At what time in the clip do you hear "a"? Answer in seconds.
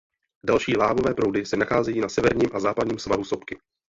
2.53-2.59